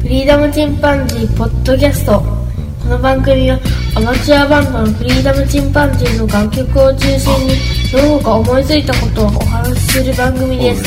[0.00, 3.58] フリーダムチンパンジーポッドキャストこの番組は
[3.96, 7.54] アマチュアバンドのフリーダムチンパンジーの楽曲を中心に
[7.92, 10.84] どうか思いついたことをお話しする番組です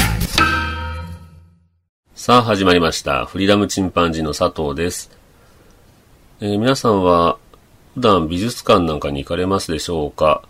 [2.15, 3.25] さあ始まりました。
[3.25, 5.09] フリーダムチンパンジーの佐藤です。
[6.39, 7.37] えー皆さんは
[7.95, 10.43] 普段美術館なんかに行かれますでしょうか？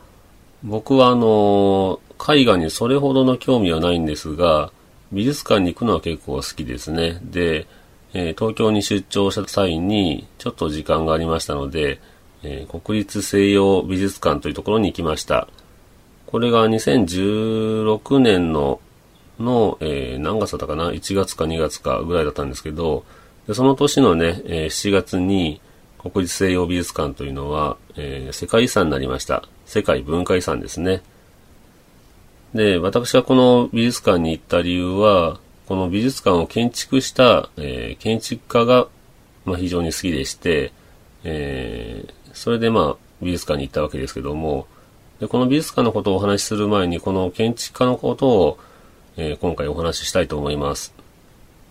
[0.64, 4.72] 僕はあのー絵画にそれほどの興味はないんですが、
[5.14, 7.20] 美術館に行くのは結構好きですね。
[7.24, 7.66] で、
[8.14, 12.00] えー東京に出張した際にちょっと時間がありましたので、
[12.44, 15.48] えー国立西洋美術館というところに行きました。
[16.26, 18.80] これが2016年の
[19.40, 23.06] の、えー何月だったかな ?1 月か2月かぐらいだったんですけど、
[23.48, 25.62] でその年のね、えー7月に
[26.00, 29.44] 国立西洋美術館というのは、えー世界遺産になりました。
[29.66, 31.02] 世界文化遺産ですね。
[32.54, 35.40] で、私がこの美術館に行った理由は、
[35.72, 38.90] この美術館を建築した、えー建築家が、
[39.46, 40.74] まあ、非常に好きでして、
[41.24, 44.68] えーそれでまあ美術館に行ったわけですけども、
[45.22, 48.60] でこの美術館のことをお話しする前に、この建築家のことを、
[49.16, 50.94] えー今回お話ししたいと思います。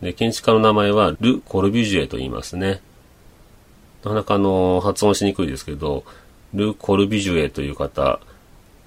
[0.00, 2.80] で、建築家の名前はル・コルビュジエと言いますね。
[4.02, 6.04] なかなかあの、発音しにくいですけど、
[6.54, 8.18] ル・コルビュジエという方、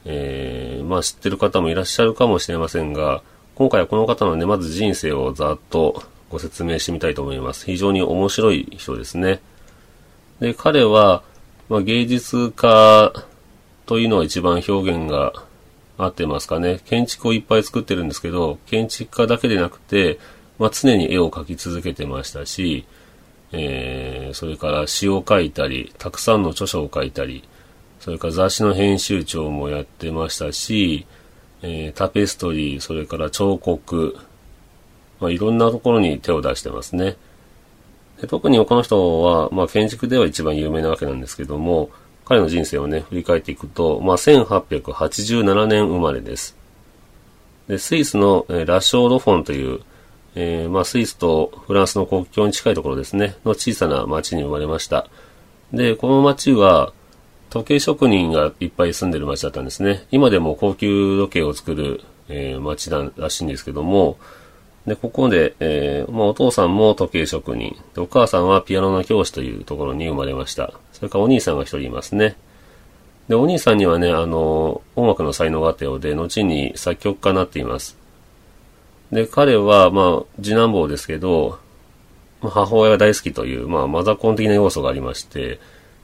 [0.06, 3.22] えーまあ知ってる方もいらっしゃるかもしれませんが、
[3.56, 7.66] 今回はこの方のね、まず人生をざっとご説明してみたいと思います。
[7.66, 9.42] 非常に面白い人ですね。
[10.40, 11.22] で、彼は、
[11.70, 13.14] まあ、芸術家
[13.86, 15.34] というのは一番表現が
[16.00, 16.80] 合ってますかね。
[16.86, 20.18] 建築をいっぱい作ってるんですけど、建築家だけでなくて、
[20.58, 22.86] まあ、常に絵を描き続けてましたし、
[23.52, 27.44] えーそれから詩を書いたり、たくさんの著書を書いたり、
[28.00, 31.06] それから雑誌の編集長もやってましたし、
[31.64, 34.18] えータペストリー、それから彫刻、
[35.20, 37.16] まあ、いろんなところに手を出してますね。
[38.22, 41.90] で特にこの人は、まあ、建築では一番有名なわけなんですけども、
[42.26, 46.58] 彼の人生をね、振り返っていくと、まあ、1887年生まれです。
[47.68, 49.80] で、スイスの、えーラショードフォンという、
[50.36, 55.08] えーまあ、スイスとフランスの国境に近いところですね、の小さな町に生まれました。
[55.72, 56.92] で、この町は、
[57.54, 60.08] 時計職人がいっぱい住んでる町だったんですね。
[60.10, 64.18] 今でも高級時計を作る、えー町だらしいんですけども、
[64.88, 70.74] で、ここで、えーまあ、お父さんも時計職人で、お母さんはピアノの教師というところに生まれました。
[70.94, 72.36] それからお兄さんが一人いますね。
[73.28, 78.00] で、お兄さんにはね、あの、音楽の才能があったようで、後に作曲家になっています。
[79.12, 81.60] で、彼は、まあ、次男坊ですけど、
[82.42, 85.60] 母親が大好きという、まあ、マザコン的な要素がありまして、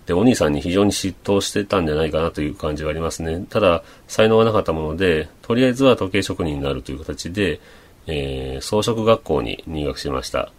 [0.09, 3.45] で、お兄さんに非常に嫉妬してたんじゃないかなという感じがありますね。
[3.47, 7.59] ただ、才能がなかったもので、とりあえずは時計職人になるという形で、
[8.07, 10.51] えー装飾学校に入学しました。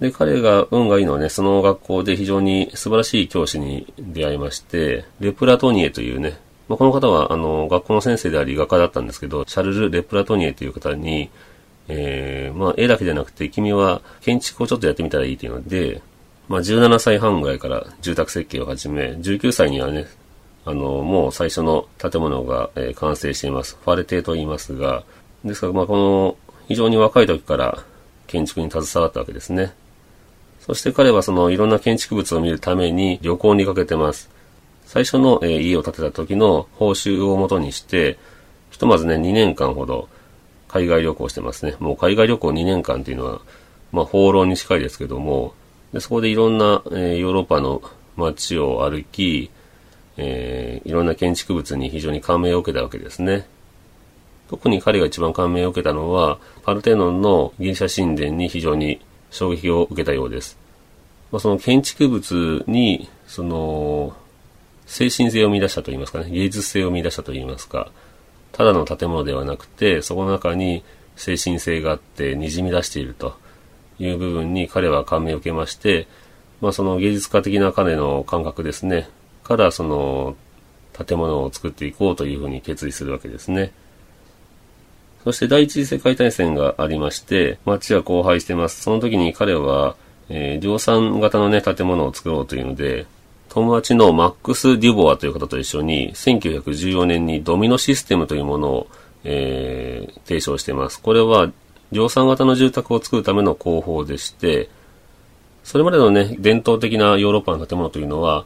[0.00, 11.30] で、彼が運がいいのはね、その学校で非常に素晴らしい教師に出会いまして、レプラトニエというね、まあ、この方は、あの、学校の先生であり画家だったんですけど、シャルル・レプラトニエという方に、
[11.88, 16.02] えーまあ、絵だけじゃなくて、君は建築をちょっとやってみたらいいというので、
[16.52, 20.04] まあ、17歳半ぐらいから住宅設計を始め、19歳にはね、
[20.66, 23.78] あの、もう最初の建物が、えー完成しています。
[23.82, 25.02] ファレテと言いますが、
[25.46, 26.36] ですから、まあ、この、
[26.68, 27.82] 非常に若い時から
[28.26, 29.72] 建築に携わったわけですね。
[30.60, 34.28] そして彼はそのいろんな建築物を見るために旅行にかけてます。
[34.84, 38.18] 最初の、えー家を建てた時の報酬をもとにして、
[38.70, 40.06] ひとまずね、2年間ほど
[40.68, 41.76] 海外旅行してますね。
[41.78, 43.40] もう海外旅行2年間っていうのは、
[43.90, 45.54] まあ、放浪に近いですけども、
[45.92, 47.82] でそこでいろんな、えーヨーロッパの
[48.16, 49.50] 街を歩き、
[50.16, 53.46] えーいろんな建築物に非常に感銘を受けたわけですね。
[54.48, 60.58] 特に彼が一番感銘を受けたのは、パルテノンのギリシャ神殿に非常に衝撃を受けたようです。
[61.30, 64.14] まあ、その建築物に、その、
[64.86, 67.90] 精神性を見出したといいますかね、芸術性を見出したといいますか、
[68.52, 70.84] ただの建物ではなくて、そこの中に
[71.16, 73.36] 精神性があって滲み出していると
[74.04, 76.06] いう部分に彼は感銘を受けまして、
[76.60, 79.08] まあその芸術家的な彼の感覚ですね、
[79.44, 80.36] からその
[80.92, 83.72] 建物を作っていこうというふうに決意するわけですね。
[85.24, 88.82] そして第一次世界大戦がありまして、街は荒廃してます。
[88.82, 89.94] その時に彼は、
[90.28, 93.06] えー量産型のね、建物を作ろうというので、
[93.48, 98.86] 友達のマックス・デュボアという方と一緒に、1914年にドミノシステムというものを、
[99.24, 101.00] えー提唱してます。
[101.00, 101.52] これは、
[101.92, 104.68] 量産型の住宅を作るための工法でして、
[105.62, 108.44] それまでのね、伝統的なヨーロッパの建物というのは、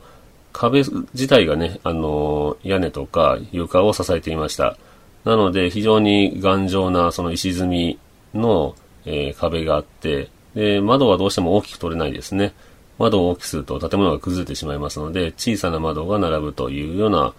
[0.52, 0.80] 壁
[1.14, 4.76] 自体がね、あの屋根とか床を支えていました。
[5.24, 7.98] なので、非常に頑丈な、その石積み
[8.34, 12.54] の、えー壁があって、で、窓はどうしても大きく取れないですね。
[12.98, 17.34] 窓を大きくすると建物が崩れてしまいますので、小さな窓が並ぶというような、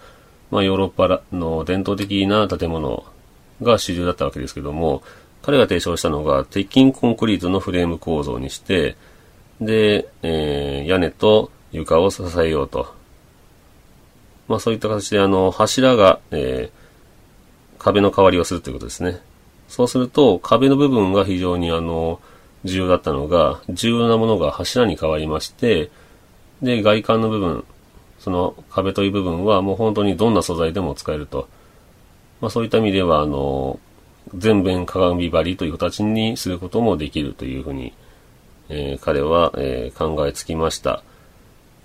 [0.50, 3.04] まあ、ヨーロッパの伝統的な建物
[3.60, 5.02] が主流だったわけですけども、
[5.42, 8.96] 彼が提唱したのが、鉄筋コンクリートのフレーム構造にして、
[9.60, 12.94] で、えー、屋根と床を支えようと。
[14.46, 19.20] まあそういった形で、あの、柱が、えー、壁の代わりをするということですね。
[19.68, 22.20] そうすると、壁の部分が非常にあの、
[22.64, 25.90] 重要だったのが、重要なものが柱に変わりまして、
[26.62, 27.64] で、外観の部分、
[28.18, 31.48] その壁という部分はもう本当にどんな素材でも使えると。
[32.40, 33.78] まあそういった意味では、あの、
[34.34, 37.92] 全面鏡張りという形にすることもできるというふうに、
[38.68, 41.02] えー、彼は、えー、考えつきました。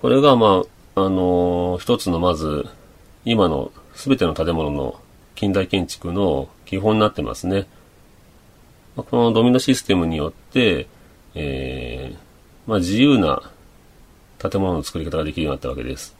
[0.01, 0.63] これが、ま
[0.95, 2.67] あ、あのー、一つのまず、
[3.25, 4.99] 今の全ての建物の
[5.35, 7.67] 近代建築の基本になってますね。
[8.95, 10.87] このドミノシステムによって、
[11.35, 13.41] えー、まあ、自由な
[14.37, 16.15] 建物の作り方ができるようになったわけです。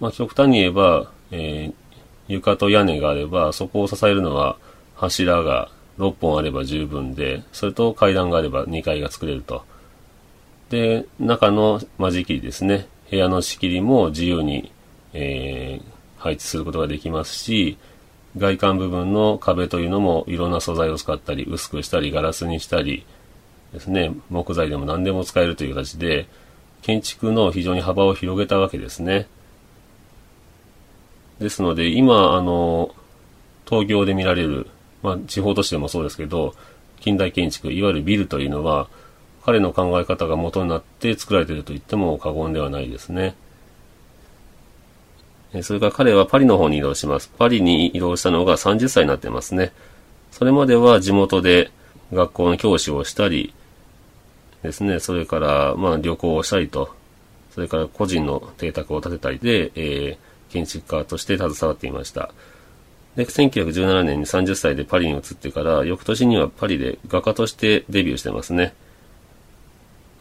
[0.00, 1.74] まあ、極端に言えば、えー、
[2.28, 4.56] 床と屋根があれば、そこを支えるのは
[5.02, 5.68] 柱が
[5.98, 9.64] 6本あれば十分で、それと階段があれば2階が作れると。
[10.70, 12.86] で、中の間仕切りですね。
[13.10, 14.70] 部屋の仕切りも自由に、
[15.12, 17.78] えー、配置することができますし、
[18.36, 23.04] 外観部分の壁というのもいろんな素材を使ったり、薄くしたり、ガラスにしたり、
[23.72, 26.28] ですね、木材でも何でも使えるという形で、
[26.82, 29.26] 建築の非常に幅を広げたわけですね。
[31.40, 32.94] ですので、今、あの、
[33.68, 34.68] 東京で見られる、
[35.02, 36.54] まあ、地方都市でもそうですけど、
[37.00, 38.88] 近代建築、いわゆるビルというのは、
[39.44, 43.34] 彼の考え方が元になって作られていると言っても過言ではないですね。
[45.62, 47.28] それから彼はパリの方に移動します。
[47.36, 49.72] パリに移動したのが30歳になってますね。
[50.30, 51.70] それまでは地元で
[52.12, 53.52] 学校の教師をしたり、
[54.62, 56.94] ですね、それから、まあ旅行をしたりと、
[57.50, 62.32] それから個人の邸宅を建てたりで、えー、建築家として携わっていました。
[63.16, 68.74] で、1917年に30歳でパリに移ってから、翌年にはパリで画家としてデビューしてますね。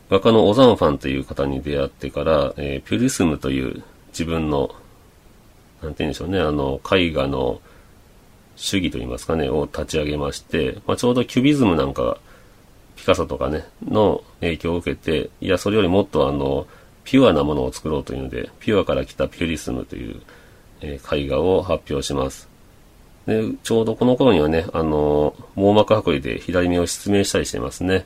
[0.10, 4.76] 画家のオザンファンという方に出会ってから、えー、ピュリスムという自分の
[5.82, 7.60] なんて言うんでしょうね、あの、絵画の
[8.56, 12.18] 主義といいますかね、を立ち上げまして、まあ、ちょうどキュビズムなんか、
[12.96, 16.68] ピカソとかね、の影響を受けて、いや、それよりもっとあの、
[17.04, 20.22] ピュアなものを作ろうというので、ピュアから来たピュリスムという、
[20.82, 22.51] えー、絵画を発表します。
[23.28, 28.06] で、ちょうどこの頃にはね、あの、網膜剥離で左目を失明したりしてますね。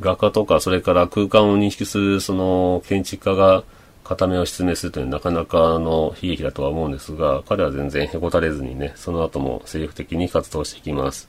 [0.00, 3.64] 画家とか、それから空間を認識する、その、建築家が、
[4.04, 11.28] 片目を失明するというのはなかなかの悲劇だとは思うんですが、彼は全然へこたれずにね、その後も精力的に活動していきます。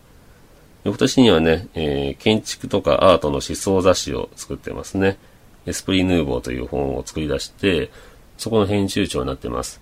[0.83, 5.17] 翌年にはね、えー、建築とかアートの思想雑誌を作ってますね。
[5.65, 7.89] エスプリヌーボーという本を作り出して、
[8.37, 9.81] そこの編集長になってます。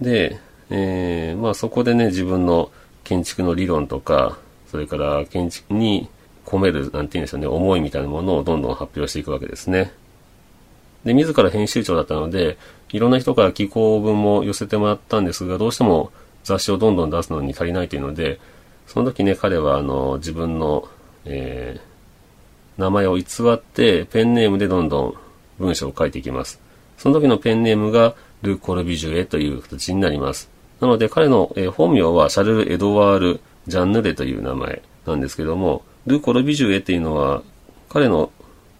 [0.00, 0.40] で、
[0.70, 2.70] えー、まあそこでね、自分の
[3.04, 4.38] 建築の理論とか、
[4.70, 6.08] それから建築に
[6.44, 9.92] 込める、なんて言うんでしょうね、思いみたいなものをどんどん発表していくわけですね。
[11.04, 12.56] で、自ら編集長だったので、
[12.90, 16.10] いろんな人から寄稿文も寄せてもらったんですが、どうしても
[16.44, 18.40] 雑誌をどんどん出すのに足りないというので、
[18.86, 20.88] その時ね、彼はあの、自分の、
[21.24, 25.14] えー、名前を偽って、ペンネームでどんどん
[25.58, 26.60] 文章を書いていきます。
[26.98, 30.53] その時のペンネームが、ル・コルビジュエという形になります。
[30.84, 37.42] なので、彼の、え、本名はシャルル・エドワール・ジャンヌレという名前なんですけども、ル・コルビジュエっていうのは、
[37.88, 38.30] 彼の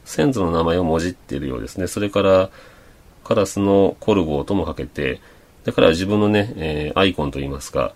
[0.04, 1.86] 先祖の名前をもじっているようですね。
[1.86, 2.50] それから、
[3.24, 5.18] カラスのコルボーともかけて、
[5.64, 7.94] だから自分のね、えー、アイコンといいますか、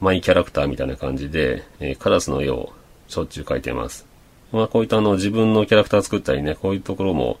[0.00, 2.72] マイキャラクターみたいな感じで、えー、カラスの絵を
[3.08, 4.06] しょっちゅう描いてます。
[4.52, 7.40] まあこういったあの自分のキャラクター作ったりね、こういうところも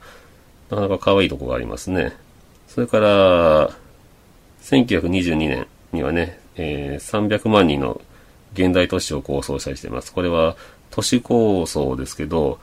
[0.70, 2.16] なかなか可愛いところがありますね。
[2.66, 3.70] それから、
[4.62, 8.00] 1922年にはね、えー、300万人の
[8.52, 10.12] 現代都市を構想したりしています。
[10.12, 10.56] これは
[10.90, 12.58] 都市構想ですけど、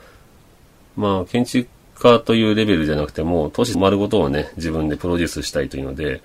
[0.96, 1.68] まあ、建築
[1.98, 6.22] 家というレベルじゃなくても、都市丸ごとをね、自分でプロデュースしたいというので、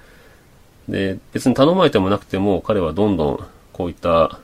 [0.88, 4.40] で、別に頼まれてもなくても、彼はどんどんこういった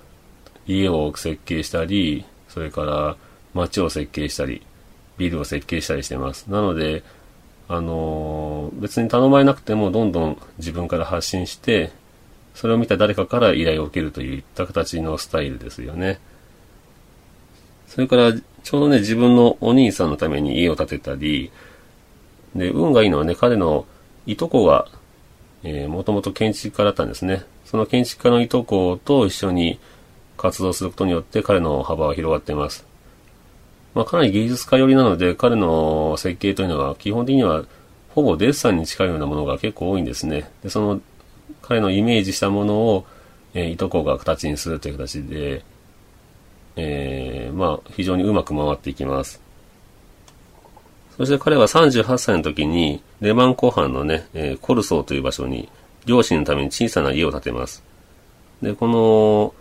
[0.68, 3.18] 家を設計したり、それから
[3.54, 4.62] 街を設計したり、
[5.18, 6.48] ビルを設計したりしてます。
[6.48, 7.04] なので、
[7.68, 11.92] あのー、別に頼まれなくてもどんどん自分から発信して、
[12.60, 16.20] それを見た誰かから依頼を受けるといった形のスタイルですよね。
[17.88, 21.54] それから、ちょうどね、自分のお兄さんのために家を建てたり、
[22.54, 23.86] で、運がいいのはね、彼の
[24.26, 24.90] いとこが、
[25.64, 27.46] えー、もともと建築家だったんですね。
[27.64, 29.80] その建築家のいとこと一緒に
[30.36, 32.86] 活動することによって彼の幅は広がっています。
[33.96, 37.64] まあ、かなり芸術家寄りなので、彼の設計というのは基本的には
[38.10, 40.52] ほぼデッサンに近いようなものが結構多いんですね。
[40.62, 41.00] で、その
[41.62, 43.06] 彼のイメージしたものを、
[43.54, 45.64] えー、いとこが形にするという形で、
[46.76, 49.42] えー、まあ、非常にうまく回っていきます。
[51.18, 55.70] そして彼は38歳の時に、レマン湖畔のね、えー、コルソーという場所に、
[56.06, 57.84] 両親のために小さな家を建てます。
[58.62, 59.54] で、この、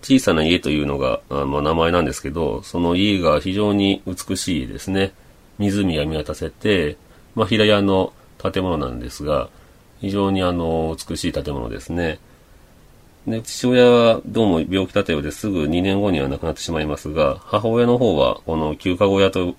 [0.00, 5.12] 小さな家というのが、あま、名前なんですけど、その家が非常に美しいですね。
[5.58, 6.96] 湖が見渡せて、
[7.34, 9.50] まあ、平屋の建物なんですが、
[10.00, 12.18] 非常にあの、美しい建物ですね。
[13.26, 19.54] で、父親はどうも病気だったようですぐ2年後には亡くなってしまいますが、母親の方はこの休暇小屋と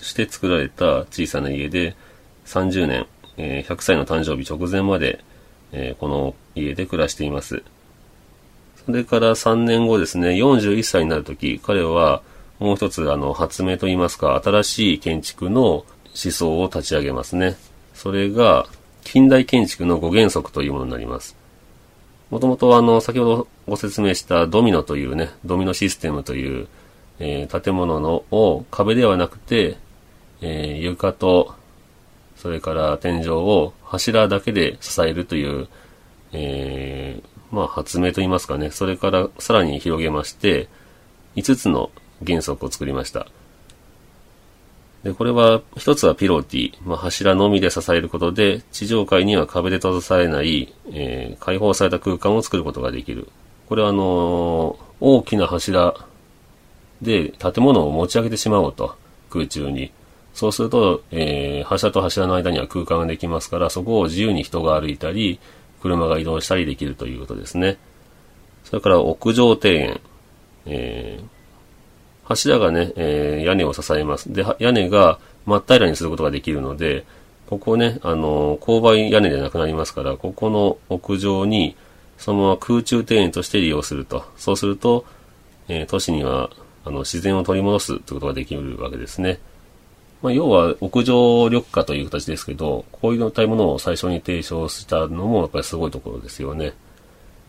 [0.00, 1.96] して作られた小さな家で
[2.46, 3.06] 30年、
[3.36, 5.22] え、100歳の誕生日直前まで、
[5.72, 7.62] え、この家で暮らしています。
[8.86, 12.22] それから3年後ですね、41歳になるとき、彼は
[12.58, 17.56] もう一つあの発明といいますか、新しい建築の思想を立ち上げますね。
[17.94, 18.66] それが、
[19.10, 21.34] 近代建築の5原則というものになります。
[22.30, 26.68] もともとあの、先ほどご説明したドミノというね、ドミノシステムという、
[27.18, 29.78] えー、建物のを壁ではなくて、
[30.42, 31.56] えー、床と、
[32.36, 35.66] それから天井を柱だけで支えるという、
[36.30, 40.68] えー、まあ発明といいますかね、それからさらに広げまして、
[41.34, 41.90] 5つの
[42.24, 43.26] 原則を作りました。
[45.02, 53.28] で、これは、一つはピロティ、まあ、柱のみで支えることで、地上階には壁で閉ざされない、えー、開放された空間を作ることができる。
[53.68, 55.94] これは、あのー、大きな柱
[57.00, 58.94] で建物を持ち上げてしまおうと、
[59.30, 59.90] 空中に。
[60.34, 65.40] そうすると、えー、柱と柱の間には空間ができますから、そこを自由に人が歩いたり、
[65.80, 67.78] 車が移動したりできるということですね。
[68.64, 70.00] それから屋上庭園。
[70.66, 71.39] えー、
[72.30, 74.32] 柱がね、えー、屋根を支えます。
[74.32, 77.04] で、屋根が真っ平らにすることができるので、
[77.48, 81.74] ここね、あの、勾配屋根でなくなりますから、ここの屋上に、
[82.18, 84.24] そのまま空中庭園として利用すると。
[84.36, 85.04] そうすると、
[85.66, 86.50] えー、都市には、
[86.84, 89.40] あの、自然を取り戻すということができるわけですね。
[90.22, 96.74] まあ、要は、屋上緑化という形ですけど、こういうものを最初に提唱したのも、やっぱりすごいところですよね。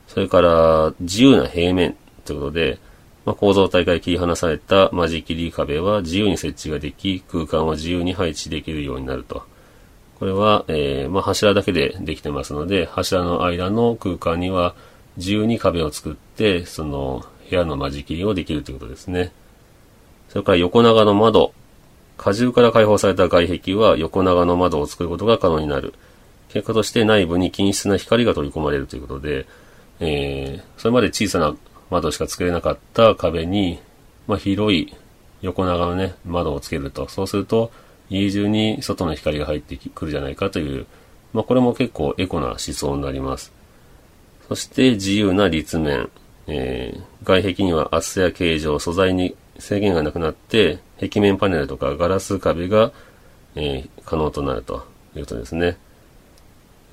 [0.07, 1.95] それから、自由な平面
[2.25, 2.79] ということで、
[3.25, 9.43] まあ、構造体から切り離された間仕切り壁は自由に設置ができ、空間は自由に配置できるようになると。
[10.19, 14.75] これは、えー、まあ、柱だけでできてますので、柱の間の空間には
[15.17, 19.31] 自由に壁を作って、その部屋の間仕切りをできるということですね。
[20.29, 21.53] それから横長の窓。
[22.23, 25.93] 荷重から解放された外壁は横長の窓を作ることが可能になる。
[26.49, 29.47] 結果として内部に均質な光が取り込まれるということで、
[29.99, 31.55] えー、それまで小さな
[31.91, 33.79] 窓しか作れなかった壁に、
[34.25, 34.95] まあ、広い
[35.41, 37.07] 横長のね、窓をつけると。
[37.09, 37.71] そうすると、
[38.09, 40.87] 家中に外の光が入ってくるじゃないかという、
[41.33, 43.51] まあ、これも結構エコな思想になります。
[44.47, 46.09] そして自由な立面。
[46.47, 52.91] えー、外壁には厚さや形状、素材に制限がなくなって、壁面パネルとかガラス壁が、
[53.55, 55.77] えー、可能となるということですね。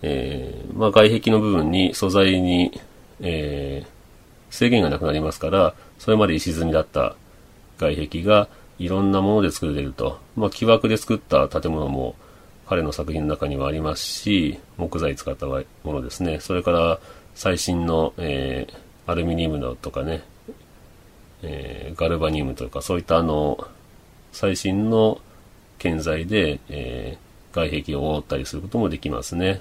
[0.03, 2.81] えー、まあ、外壁の部分に素材に、
[3.21, 3.98] えー、
[4.51, 7.17] 制限がなくなりますから、それまで石積みだった
[7.79, 10.19] 外壁がいろんなもので作れると。
[10.37, 12.15] まあ、木枠で作った建物も
[12.69, 16.41] 彼の作品の中にはありますし、木材使ったものですね。
[16.41, 16.99] それから
[17.35, 20.23] 最新の、えー、アルミニウムのとかね、
[21.43, 23.69] えー、ガルバニウムとかそういったあの、
[24.33, 25.21] 最新の
[25.79, 29.61] 建材で、えー、外壁を覆ったりすることもできますね。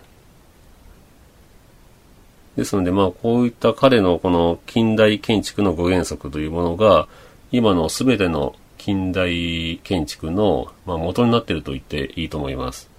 [2.57, 7.07] ですので、まあ、こういった彼のこの近代建築の5原則というものが、
[7.51, 12.89] 今の全ての近代建築の、ま、元になっていると言っていいと思います。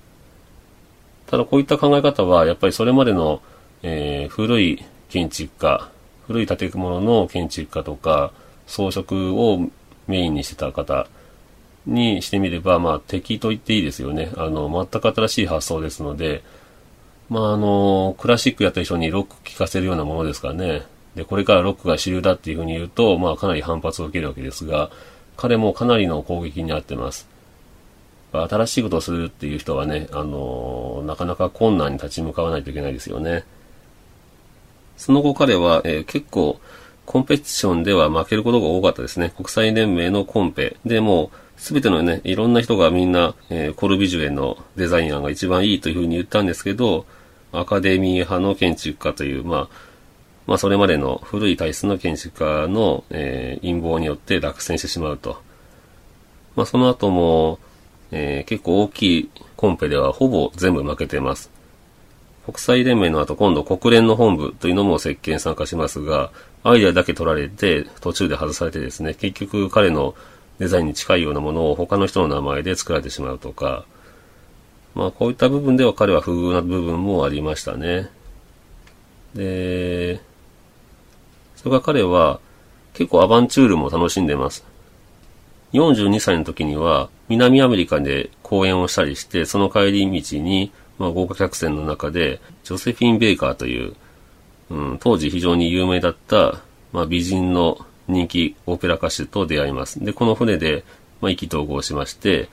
[1.27, 3.43] ただ、こういった考え方は、やっぱりそれまでの、
[3.83, 5.91] えー、古い建築家、
[6.29, 8.33] 古い建物の建築家とか、
[8.69, 9.69] 装飾を
[10.07, 11.09] メインにしてた方
[11.85, 14.31] にしてみれば、まあ、敵と言っていいですよね。
[14.37, 16.45] あの、全く新しい発想ですので、
[17.29, 20.83] まあ、あの、クラシックやった人にロック聴かせるようなものですからね。
[21.15, 24.91] で、これからロックが主流だっていうふうに言うと、まあ、かなり反発を受けるわけですが、
[25.37, 27.29] 彼もかなりの攻撃にあってます。
[28.33, 33.45] 新しいことをするっていう人はね、あの、なかなか困難に立ち向かわないといけないですよね。
[34.97, 36.61] その後彼は、えー、結構、
[37.07, 39.33] コンペティションでは負けることが多かったですね。
[39.35, 47.07] 国際連盟のコンペでも、すべてのね、いろんな人がみんな、えー、コルビジュエのデザイン案が一番いいというふうに言ったんですけど、
[47.53, 49.69] アカデミー派の建築家という、まあ、
[50.47, 55.43] まあ、それまでの古い体質の建築家の、えー、陰謀によって落選してしまうと。
[56.57, 57.59] まあ、その後も、
[58.11, 61.51] えー、結構大きいコンペではほぼ全部負けてます。
[62.47, 66.31] 国際連盟の後今度国連の本部というのも設計に参加しますが、
[66.65, 70.15] アイデアだけ取られて途中で外されてですね、結局彼の
[70.59, 73.85] デザインに近いようなものを他の人の名前で作られてしまうとか、
[74.99, 78.11] まあこういった部分では彼は不遇な部分もありましたね。
[79.33, 80.21] で、
[81.55, 82.41] それから彼は
[82.95, 84.67] 結構アバンチュールも楽しんでます。
[85.73, 93.95] 42歳の時には南アメリカで講演をしたりして、その帰り道に、まあ、豪華客船の中で、ジョセフィン・ベイカーという、
[94.71, 96.61] うん、当時非常に有名だった、
[96.93, 97.79] まあ、美人の
[98.09, 100.05] 人気オペラ歌手と出会います。
[100.05, 100.83] で、この船で、
[101.21, 102.49] まあ、意気投合しまして、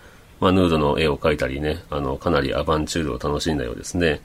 [0.46, 4.22] まあ、ヌードの絵を描いたりね、あの、かなりアバンチュールを楽しんだようですね。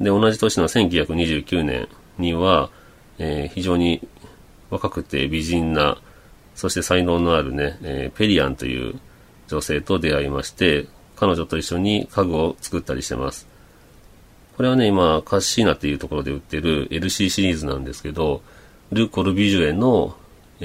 [0.00, 1.86] で、同じ年の1929年
[2.18, 2.70] には、
[3.20, 4.04] えー、非常に
[4.68, 5.96] 若くて美人な、
[6.56, 8.98] そして才能のあるね、えー、ペリアンという
[9.46, 13.46] 女性と出会いまして、彼女と一緒に家具を作ったりしてます。
[14.56, 18.42] これはね、今、カッシーナっていうところで売ってる LC シリーズなんですけど、
[18.90, 20.16] ル・コルビジュエの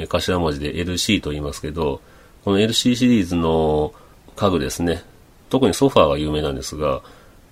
[0.08, 2.02] 頭文字で LC と言いますけど、
[2.44, 3.94] この LC シリーズの
[4.36, 5.04] 家具ですね、
[5.50, 7.02] 特にソファーが有名なんですが、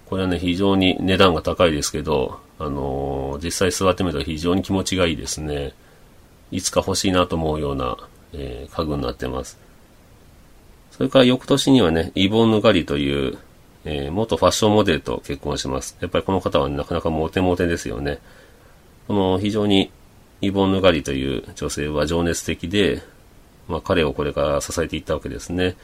[0.05, 5.73] これはね、非常に値段が高いですけど、あのー、実際座ってみると非常に気持ちがいいですね。
[6.51, 7.97] いつか欲しいなと思うような、
[8.33, 9.59] えー、家具になってます。
[10.91, 13.37] それから翌年にはね、イボンヌ・ガリという、
[13.85, 15.95] えー、元ファッションモデルと結婚します。
[16.01, 18.19] やっぱりこの方は、ね、なかなかモテモテですよね。
[19.07, 19.91] この非常に
[20.41, 23.01] イボンヌ・ガリという女性は情熱的で、
[23.67, 25.75] まあ彼をこれから支えていったわけですね。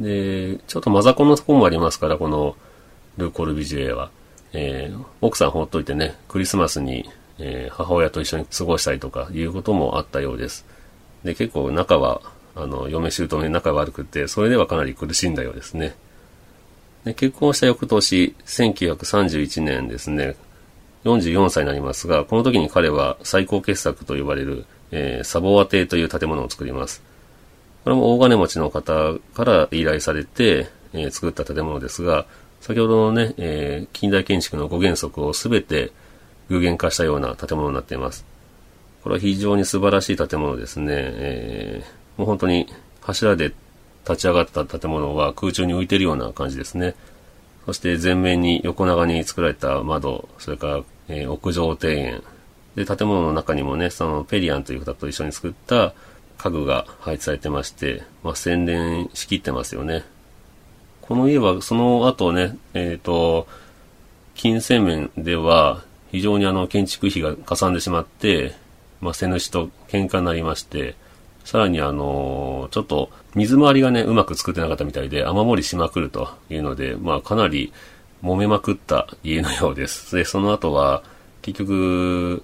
[0.00, 2.56] で、ちょっとマザコンのとこもありますから、この
[3.16, 4.10] ル・コルビジュエは。
[4.52, 10.64] えー、奥さん放っといてね、クリスマスに、えー、母親と一緒に過ごしたりとかいうこともあったようです。
[11.24, 12.22] で、結構仲は、
[12.54, 15.94] あの、嫁姑に仲悪くて、それではかなり苦しんだようですね。
[17.04, 20.36] で結婚した翌年、1931年ですね、
[21.04, 27.02] 44歳になりますが、この時に彼は最高傑作と呼ばれる、えー、サボア邸という建物を作ります。
[27.84, 32.26] これも大金持ちの方から依頼されて、えー、作った建物ですが、
[32.60, 35.92] 先ほどのね、えー、近代建築の5原則をすべて
[36.48, 38.24] 具現化したような建物になっています。
[39.02, 40.86] これは非常に素晴らしい建物ですね。
[40.90, 42.66] えー、もう本当に
[43.00, 43.52] 柱で
[44.04, 46.94] 立ち上がった建物は空中に浮いているような感じですね。
[47.66, 52.22] そして前面に横長に作られた窓、それから、えー、屋上庭園。
[52.74, 55.92] で、建物の中にもね、そのペリアンという方と一緒に作った
[56.38, 60.04] 家具が配置されてまして、まあ、洗練しきってますよね。
[61.02, 63.46] この家はその後ね、えっ、ー、と、
[64.34, 68.54] 金銭面では非常にあの建築費がかさんでしまって、
[69.00, 70.94] まあ、瀬主と喧嘩になりまして、
[71.44, 77.72] さらにあのちょっと水回りがね、うまく作ってなかったみたいで雨漏りしまくるというので、まあかなり
[78.22, 80.14] 揉めまくった家のようです。
[80.14, 81.02] で、その後は
[81.42, 82.42] 結局、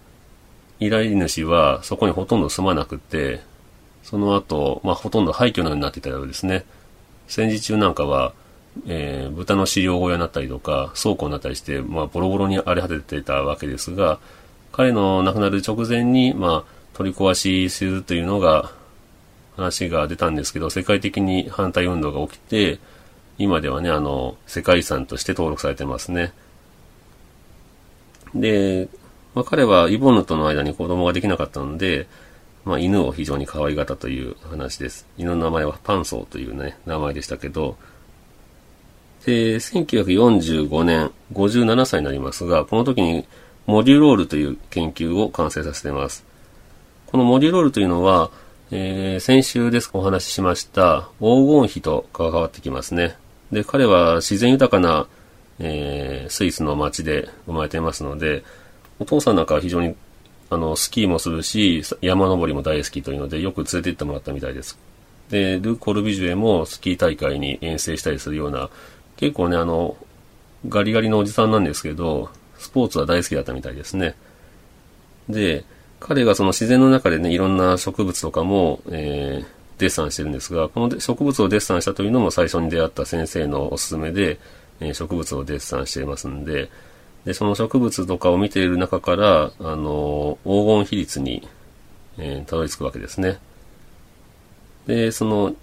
[0.80, 3.40] 依頼主はそこにほとんど住まなくて、
[4.04, 6.64] その後、まあほとんど廃墟のようになっていたようですね。
[7.26, 8.32] 戦時中なんかは
[8.86, 14.18] えー、豚の飼料小屋になったりとか、倉庫になったりして、まあ、ボロボロに荒れ果てていたわけですが、
[14.72, 18.72] 彼の亡くなる直前に、まあ、取り壊しするというのが、
[19.56, 22.80] 話が出たんですけど、世界的に反対運動が起きて、
[23.38, 26.32] 今ではね、あの、世界遺産として登録されてますね。
[28.34, 28.88] で、
[29.34, 32.08] まあ、彼はイボンヌとの間に子供ができなかったので、
[32.64, 35.06] まあ、犬を非常に可愛がったという話です。
[35.18, 37.76] 犬の名前はパンソーというね、名前でしたけど、
[39.26, 43.26] で、1945年、57歳になりますが、この時に
[43.66, 46.24] モデュロールという研究を完成させています。
[47.06, 48.30] このモデュロールというのは、
[48.70, 53.16] えー、先週ですお話ししました黄金比と関わってきますね。
[53.52, 55.06] で、彼は自然豊かな、
[55.58, 58.42] えー、スイスの街で生まれていますので、
[58.98, 59.94] お父さんなんかは非常に
[60.50, 64.78] あのスキーもするし、山登りも大好きというので、よく連れて行ってもらったみたいです。
[65.30, 68.70] で、ル・コルビジュエもスキー大会に遠征したりするような
[69.16, 69.96] 結構ね、あの、
[70.68, 74.14] ガリガリのおじさんなんですけど、スポーツは大好きだったみたいですね。
[75.28, 75.64] で、
[76.00, 79.46] 彼がその自然の中でね、いろんな植物とかも、えー、
[79.78, 84.38] デッサンしてるんですが、この植物をデッサンしたというのも最初に出会った先生のおすすめで、
[84.80, 86.70] えー、植物をデッサンしていますんで、
[87.24, 91.48] で、その植物とかを見ている中から、あの、黄金比率に、
[92.18, 93.38] えー、たどり着くわけですね。
[94.86, 95.54] で、その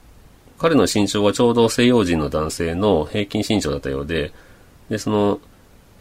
[0.62, 4.32] 彼の身長はちょうど西洋人の男性の平均身長だったようで、
[4.90, 5.40] で、その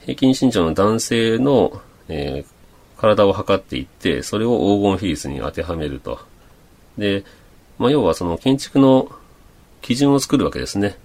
[0.00, 6.20] 平均身長の男性の、えー、体を測っていって、それを黄金比率に当てはめると。
[6.98, 7.24] で、
[7.78, 9.10] まあ、要はその建築の
[9.80, 10.98] 基準を作るわけですね。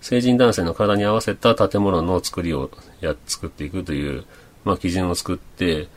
[0.00, 4.24] 成人男性の体に合わせた建物の作りをや、作っていくという、
[4.64, 5.88] まあ、基準を作って、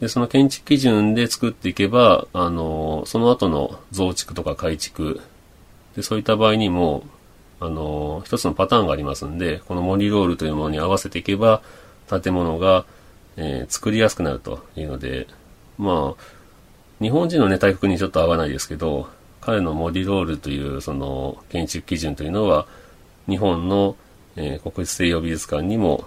[0.00, 5.20] で、その建築基準で作っていけば、あの、その後の増築とか改築、
[5.94, 7.04] で、そういった場合にも、
[7.60, 11.62] あの、一つのパターンがありますんで、このモリロールというものに合わせていけば、
[12.08, 12.86] 建物が、
[13.36, 15.26] えー、作りやすくなるというので、
[15.76, 16.22] まあ、
[17.00, 19.08] 日本人のね、体格にちょっと合わないですけど、
[19.40, 22.66] 彼のモディロールというその建築基準というのは、
[23.30, 23.96] 日本の、
[24.36, 26.04] えー、国立西洋美術館にも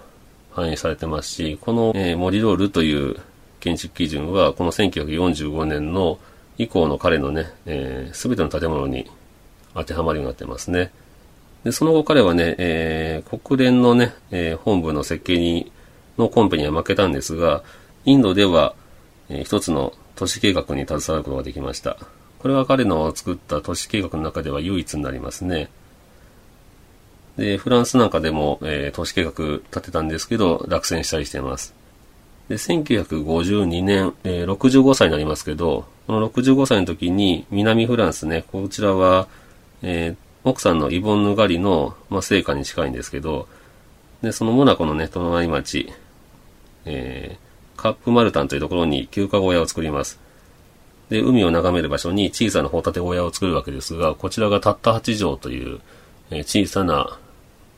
[0.52, 3.16] 反映されてますし、この、えー、モディロールという
[3.58, 6.18] 建築基準は、この1945年の
[6.58, 9.10] 以降の彼のね、えー、ての建物に
[9.74, 10.92] 当てはまるようになってますね。
[11.64, 15.72] で、その後彼はね、えー、国連のね、えー、本部の設計に、
[16.18, 17.64] のコンペには負けたんですが、
[18.04, 18.74] インドでは、
[19.28, 21.96] えー、一つの都市計画に携わることができました。
[22.38, 25.70] これは彼の作った都市計画の中では唯一になりますね。
[27.36, 31.74] で、フランスなんかでも、えー、都市計画立てたんですけど、落選したりしてます。
[32.48, 39.26] で、1952年、えー、65歳になりますけど、この65歳の時に南フランスね、こちらは、
[39.82, 43.48] えー、奥さんのイボンヌガリの、まあ、成果に近いんですけど、
[44.22, 45.90] で、そのモナコのね、隣町、
[46.84, 50.20] えー、カップマルタンというところに休暇小屋を作ります。
[51.08, 55.80] で、海を眺める場所に小さなホタテ小屋を作るわけですが、こちらがたった8畳という、
[56.30, 57.18] えー、小さな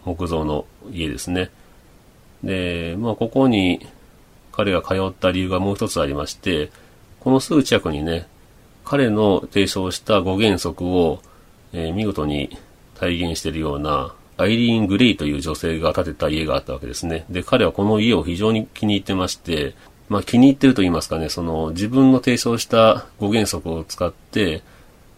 [0.07, 1.51] 木造の家ですね。
[2.43, 3.87] で、まあ、ここに
[4.53, 6.71] 彼が通った理由がもう一つありまして、
[7.21, 8.27] このすぐ近くにね、
[8.85, 11.21] 彼の提唱した5原則を、
[11.73, 12.57] えー、見事に
[12.95, 17.25] 体現しているような、アイリーン・グレイという女性が建てた家があったわけですね。
[17.31, 19.75] で、彼はこの家を非常に気に入ってまして、
[20.09, 24.63] まあ気に入ってると言いますかね、その自分の提唱した5原則を使って、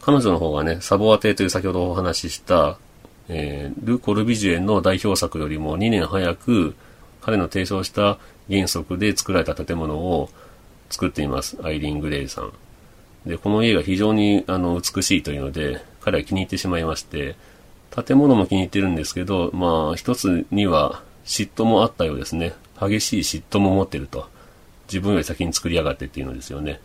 [0.00, 2.78] 彼女の方がね、サボア邸という先ほどお話しした、
[3.28, 6.74] えー、ル・コルビジュエンの代表作よりも2年早く、
[7.20, 10.30] 彼の提唱した原則で作られた建物を
[10.90, 11.58] 作っています。
[11.62, 12.52] アイリン・グレイさん。
[13.26, 17.36] で、この家が非常にあの美しいというので、彼は気に入ってしまいまして、
[17.90, 22.54] 建物も気に入ってるんですけど、まあ、一つには嫉妬もあったようですね。
[22.80, 24.28] 激しい嫉妬も持ってると。
[24.86, 26.80] 自分より先に作りやがってっていうのですよね。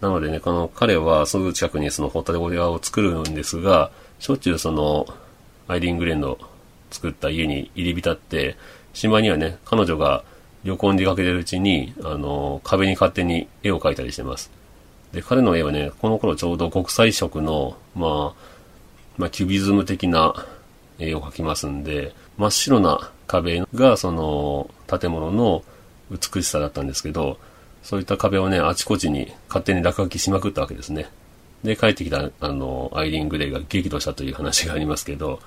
[0.00, 5.06] なのでね、この彼はその近くにそのホタテ小屋を作るんですが、しょっちゅうその、
[5.68, 6.38] アイリン・グレンの
[6.90, 8.56] 作った家に入り浸って、
[8.92, 10.24] しまいにはね、彼女が
[10.64, 14.50] 旅行に出かけてるうちに、あの、壁に勝手に絵を描いたりしてます。
[15.12, 18.56] で、彼の絵はね、この頃ちょうど国際色の、まあ、
[19.16, 20.46] まあ、キュビズム的な
[20.98, 25.64] 絵を描きますんで、真っ白な壁がその建物の
[26.10, 27.38] 美しさだったんですけど、
[27.82, 31.08] そういった壁をね、あちこちに勝手に落書きしまくったわけですね。
[31.62, 35.40] で、帰ってきた、あの、アイリーン・グレイが激怒したという話がありますけど、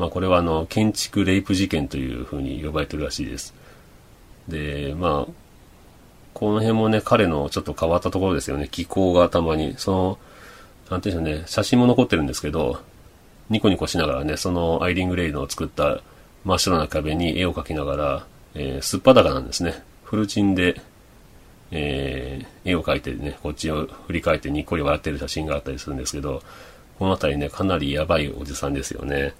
[0.00, 3.52] まあ、これはあの、建築レイプ事件というふうに呼ばれてるらしいです。
[4.48, 5.32] で、まあ、
[6.32, 8.66] この辺もね、彼のちょっと変わったところですよね。
[8.70, 10.18] 気候がたまに、その、
[10.88, 12.80] なんていうんでしょうね、写真も残ってるんですけど、
[13.50, 16.00] ニコニコしながらね、そのアイリングレイの作った
[16.46, 19.82] 真っ白な壁に絵を描きながら、えー、すっぱだかなんですね。
[20.04, 20.80] フルチンで、
[21.72, 26.42] えー、絵を描いてね、こっちを振り返ってにっこり笑ってる写真があったりするんですけど、
[26.98, 29.34] この辺りね、かなりやばいおじさんですよね。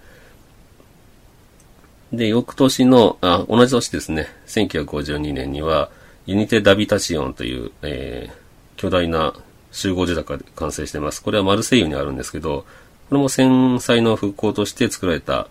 [2.13, 5.91] で、翌年の、あ、同じ年ですね、1952年には、
[6.27, 8.33] ユニテ・ダビタシオンという、えー、
[8.77, 9.35] 巨大な
[9.73, 11.23] 集合住宅が完成してます。
[11.23, 12.65] これはマルセイユにあるんですけど、
[13.09, 15.49] これも戦災の復興として作られた、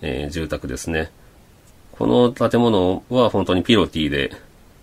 [0.00, 1.10] えー、住宅ですね。
[1.92, 4.32] この建物は本当にピロティで、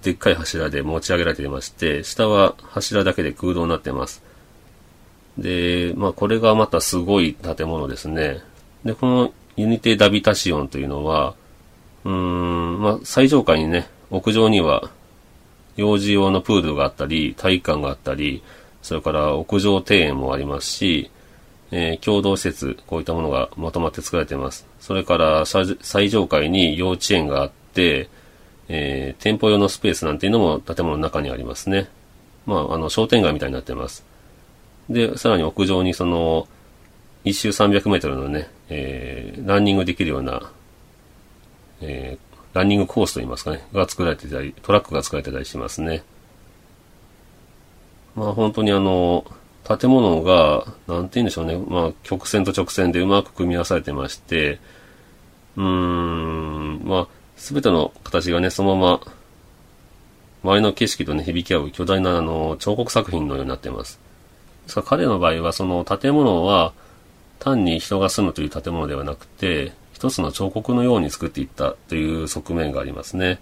[0.03, 4.21] でっかい柱で持ち上げられていまして、下は柱だけで空洞になっています。
[5.37, 8.41] で、まあこれがまたすごい建物ですね。
[8.85, 11.35] で、このユニテ・ダビタシオンというのは、
[12.05, 14.89] うーん、まあ最上階にね、屋上には
[15.75, 18.43] 幼児用のプールがあったり、体育館があったり、
[18.81, 21.11] それから屋上庭園もありますし、
[21.71, 24.65] えー、共同施設、こういったものがまとまって作られています。
[24.79, 28.09] それから最上階に幼稚園があって、
[28.69, 31.89] えー、店舗用のスペースなんていうのも建物の中にありますね。
[32.45, 34.05] まあ、あの、商店街みたいになってます。
[34.89, 36.47] で、さらに屋上にその、
[37.25, 40.51] 一周300メートルのね、えー、ランニングできるような、
[41.81, 46.03] えー、ランニングコースといいますかね、が作られてたり、トラックが作られてたりしますね。
[48.15, 49.25] まあ本当にあの、
[49.63, 54.59] 建物が、なんて言うんでしょうね、まあ曲線と直線でうまく組み合わされてまして、
[55.55, 59.01] うーん、まあ、すべての形がね、そのまま、
[60.43, 63.99] 周りの景色とね、響き合う巨大なあの、彫刻作品のようになっています。
[64.67, 66.73] ですから彼の場合はその建物は
[67.39, 73.39] 単に人が住むという建物ではなくて、一つの彫刻のように作っていったという側面がありますね。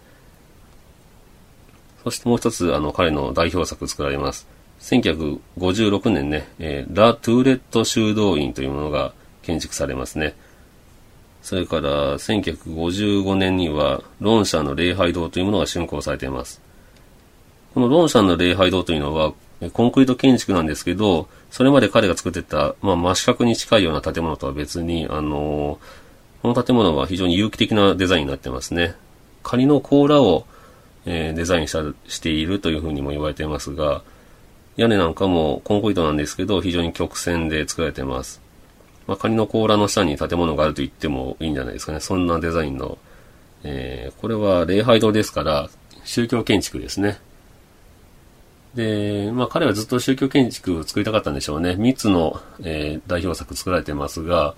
[2.03, 4.47] そしてもう一つ、あの、彼の代表作作られます。
[4.81, 10.36] 1956年ね、えー、ラ・トゥーレット修道院というものが建築されますね。
[11.41, 16.60] それから1955年にはロンシャンの礼拝堂というものが竣工されています。
[17.73, 19.34] このロンシャンの礼拝堂というのは
[19.73, 25.80] コンクリート建築なんですけど、それまで彼が作ってた、まあ、真四角に近いような建物とは別に、あの、
[26.41, 28.95] この建物は非常に有機的なデザインになってますね。
[29.43, 30.45] 仮の甲羅を、
[31.06, 34.04] えー、デザインしたしているというふうにも言われていますが、
[34.75, 38.41] 屋根なんかもコンクリートなんですけど、非常に曲線で作られてます。
[39.08, 41.99] まあ、仮の甲羅の下に建物があると言ってもいいんじゃないですかね。
[41.99, 42.97] そんなデザインの。
[43.63, 45.69] えー、これは礼拝堂ですから、
[46.04, 47.17] 宗教建築ですね。
[48.75, 51.71] で、まあ彼はずっと宗教建築を作りたかったんでしょうね。
[51.71, 54.55] 3つの、えー、代表作作られてますが、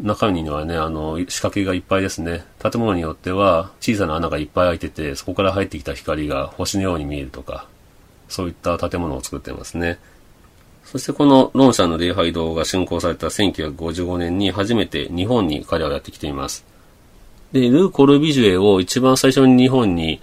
[0.00, 2.44] 中身にはね、あの、仕掛けがいっぱいですね。
[2.58, 7.66] 建物によっては小さな穴がいっぱい開いてて、そこから入ってきた光が星のように見えるとか、
[8.28, 9.98] そういった建物を作ってますね。
[10.84, 16.64] そしてこのロンシャンの礼拝堂が竣工された1955年に初めて日本に彼はやってきています。
[17.52, 20.20] で、ルー・コルビジュエを一番最初に日本に、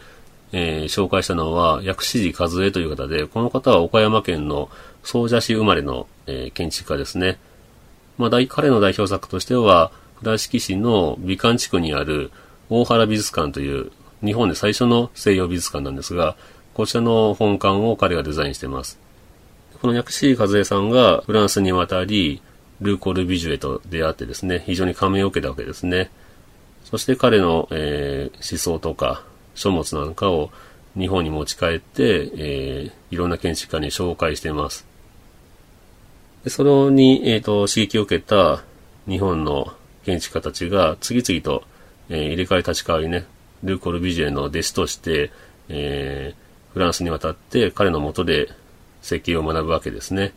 [0.56, 4.70] えー、紹介したのは薬師寺和江という方で、この方は岡山県の
[5.04, 7.40] 総社市生まれの、えー、建築家ですね。
[8.20, 12.32] まあ、彼の代表作としては、倉敷市の美観地区にある
[12.70, 13.92] 大原美術館という
[14.24, 16.36] 日本で最初の西洋美術館なんですが、
[16.76, 19.00] こちらの本館を彼がデザインしています。
[19.82, 22.42] この薬師和江さんがフランスに渡り、
[22.80, 26.12] ルーコル・ビジュエと出会ってですね、非常に感銘を受けたわけですね。
[26.86, 29.24] そして彼の、えー、思想とか
[29.56, 30.52] 書物なんかを
[30.98, 34.86] 日本に持ち帰って、えー、いろんな建築家に紹介しています。
[36.44, 38.64] でそれに、えーと、刺激を受けた
[39.08, 39.74] 日本の
[40.06, 41.64] 建築家たちが次々と、
[42.10, 43.26] えー、入れ替え立ち替わりね、
[43.64, 45.32] ルーコル・ビジュエの弟子として、
[45.70, 48.50] えー、フランスに渡って彼のもとで
[49.02, 50.34] 設計を学ぶわけですね。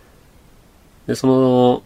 [1.06, 1.82] で、その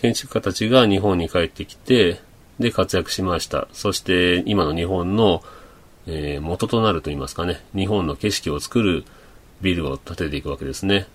[0.00, 2.20] 建築家たちが日本に帰ってきて、
[2.58, 3.68] で、活躍しました。
[3.72, 5.42] そして、今の日本の、
[6.06, 9.04] えー、元となると言いますかね、日本の景色を作る
[9.60, 11.06] ビルを建てていくわけですね。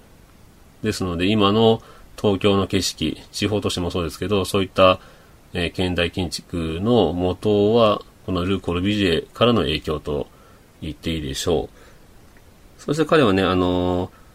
[0.84, 1.82] ですので、今の
[2.20, 5.00] 東京の景色、地方都市もそうですけど、そういった、
[5.54, 10.28] えー、現代建築の元は、このル・コルビジエからの影響と
[10.82, 12.82] 言っていいでしょう。
[12.82, 14.26] そして彼はね、あのー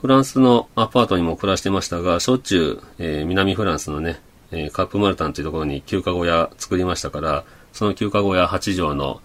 [0.00, 4.20] フランスのアパートにも暮らしてましたが、しょっちゅう、えー、南フランスのね、
[4.52, 9.20] え、カップマルタンというところに休暇小屋作りましたから、その休暇小屋8畳の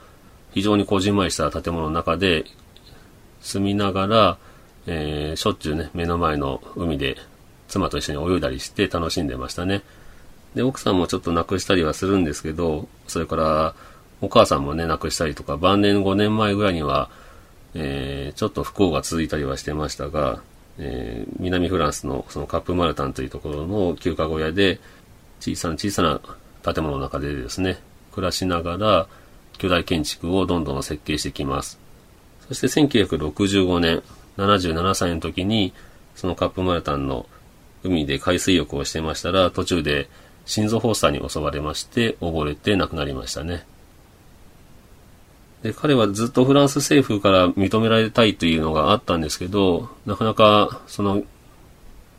[0.54, 2.46] 非常にこじんまりした建物の中で
[3.42, 4.38] 住みながら、
[4.88, 7.18] えー、しょっちゅうね、目の前の海で
[7.68, 9.82] 妻と一緒に泳いだりして楽しんでましたね。
[10.56, 13.76] で、奥さんもちょっと亡くしたりはするんですけど、それから
[14.22, 17.10] お母さんもね、亡くしたりとか、晩年5年前ぐらいには、
[17.74, 20.42] えー、ちょっと不幸が続いたりはしてましたが、
[20.78, 24.80] えー、南フランスのそのカップマルタンというところの休暇小屋で、
[25.40, 26.22] 小さな小さな
[26.64, 27.80] 建物の中でですね、
[28.14, 29.08] 暮らしながら
[29.64, 31.80] 巨大建築をどんどん設計してきます。
[32.50, 34.04] そして1965年、
[34.36, 35.72] 77歳の時に、
[36.16, 37.26] そのカップマルタンの
[37.82, 40.10] 海で海水浴をしてましたら、途中で
[40.46, 43.66] 心臓発作に襲われまして、溺れて亡くなりましたね。
[45.62, 51.24] で、彼はずっとフランス政府から認められたいというのがあったんですけど、なかなか、その、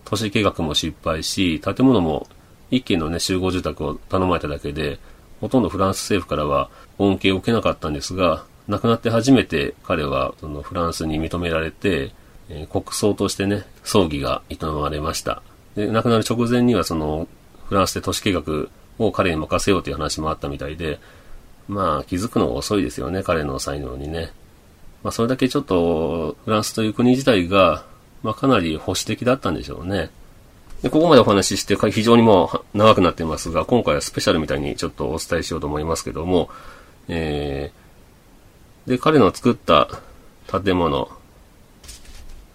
[0.07, 2.27] 都市計画も失敗し、建物も
[2.71, 4.99] 一軒のね、集合住宅を頼まれただけで、
[5.45, 12.13] ほとんどフランス政府からは恩恵を受けなかったんですが、亡くなって初めて彼はそのフランスに認められて、
[12.49, 15.43] えー、国葬としてね、葬儀が営まれました。
[15.77, 17.29] で、亡くなる直前にはその、
[17.67, 20.99] フランスで都市計画を彼に任せようという話もあったみたいで、
[21.69, 24.33] まあ気づくのが遅いですよね、彼の才能にね。
[25.03, 27.85] まあそれだけちょっとフランスという国自体が、
[28.23, 30.09] まあかなり保守的だったんでしょうね。
[30.85, 36.51] で、ここまでお話しして非常にもう長くなっていますが、今回はスペシャルみたいにちょっとお伝えしようと思いますけども、
[37.09, 39.89] えー、で、彼の作った
[40.47, 41.09] 建物、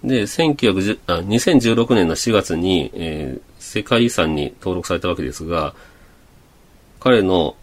[0.04, 5.74] で、1910あ2016年の4月に、えー、世界遺産に登録されたわけですが、
[7.00, 7.56] 彼の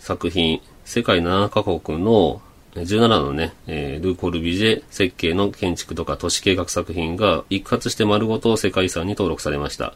[0.00, 2.42] 作品、世界7カ国の
[2.74, 9.94] 17のね、えー、ルー・コルビジェ設計の建築とか都市計画作品が一括して丸ごと世界遺産に登録されました。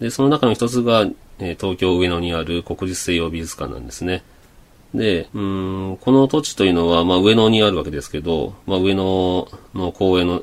[0.00, 1.06] で、その中の一つが、
[1.38, 4.22] え、東京上野にある国立西洋美術館なんですね。
[4.94, 10.42] で、うん、この土地というのは、まあ上野にあるわけですけど、まあ上野の公園の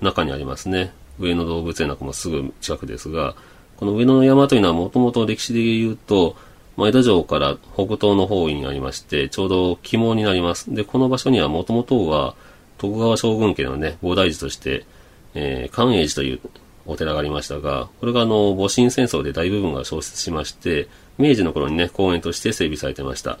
[0.00, 0.92] 中にありますね。
[1.18, 3.34] 上野動物園なんかもすぐ近くですが、
[3.76, 6.36] この上野の山というのはもともと歴史で言うと、
[6.76, 10.72] 前田城から北東の方位にありまして、ちょうど肝になります。
[10.74, 12.34] で、この場所にはもともとは
[12.78, 14.86] 徳川将軍家のね、菩提寺として、
[15.34, 16.40] えー、寛永寺という
[16.86, 23.38] お寺がありましたが、これがあの、戊辰戦争で大部分が消失しまして、明治の頃にね、公園として整備されてました。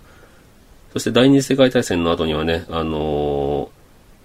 [0.92, 3.68] そして第二次世界大戦の後にはね、あのー、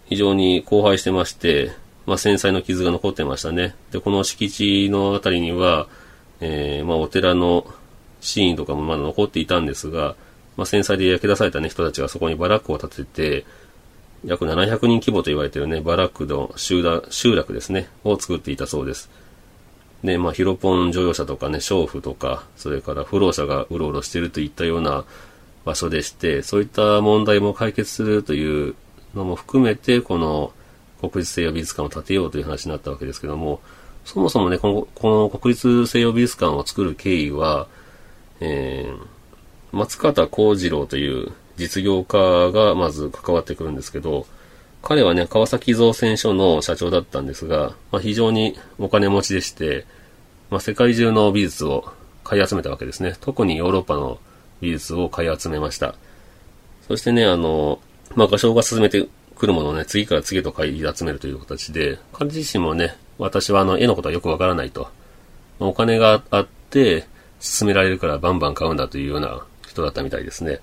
[0.10, 1.72] 非常に荒廃してまして、
[2.06, 3.76] まあ、繊細の傷が残ってましたね。
[3.92, 5.88] で、この敷地のあたりには、
[6.40, 7.66] えー、まあ、お寺の
[8.22, 10.16] シーンとかもまだ残っていたんですが、
[10.56, 13.46] まあ、繊細で焼け出されたね、人たちがそこにバラックを建てて、
[14.28, 19.10] 約700人規模と言われているね、バラックの集集落ですね、を作っていたそうです。
[20.04, 25.06] で、まあ、ヒロポン乗用車とかね、娼婦とか、それから不老者がうろうろしているといったような
[25.64, 28.76] 場所でして、そういった問題も解決するという
[29.16, 30.52] のも含めて、この
[31.00, 33.62] 国立西洋美術館を建てようという話になったわけですけども、
[34.04, 37.68] そもそもね、このこの国立西洋美術館を作る経緯は、
[38.42, 44.26] えー、松方幸次郎という実業家がまず関わってくるんですけど、
[44.82, 49.86] 彼はね、川崎造船所の社長だったんですが、まあ、非常にお金持ちでして、
[50.50, 51.92] まあ、世界中の美術を
[52.24, 53.16] 買い集めたわけですね。
[53.20, 54.20] 特にヨーロッパの
[54.62, 55.96] 美術を買い集めました。
[56.88, 57.80] そしてね、あの、
[58.16, 64.90] まあ、画商が進めてくるものをね、次から次へと買い集めるという形で、彼自身もね、私はあの、絵のことはよくわからないと。
[65.60, 67.06] お金があって、
[67.40, 70.60] 進められるからバンバン買うんだというような人だったみたいですね。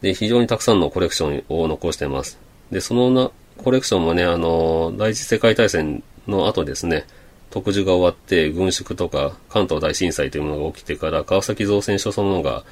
[0.00, 2.38] で、非常にたくさんのコレクションを残しています。
[2.70, 7.06] で、そのな、コレクションもね、あの、第一次世界大戦の後ですね、
[7.50, 12.62] 特需が終わって軍縮とか関東大震災というものが起きてから川崎造船所そのものが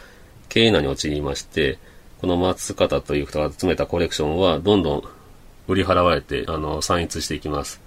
[0.51, 1.79] 経営難に陥りまして、
[2.21, 5.03] この松方という人が集めたコレクションはどんどん
[5.69, 7.81] 売り払われて、あの、散逸していきます。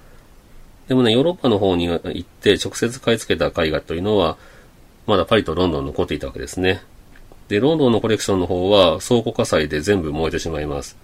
[0.87, 4.37] でもね、ヨーロッパの方に行って直接買い付けた絵画というのは、
[5.05, 6.81] まだパリとロンドン残っていたわけですね。
[7.49, 10.97] で、ロンドンのコレクションの方は倉庫火災で全部燃えてしまいます。